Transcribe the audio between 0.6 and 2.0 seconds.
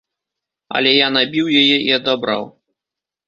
Але я набіў яе і